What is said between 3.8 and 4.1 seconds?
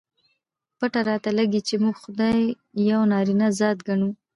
ګڼو.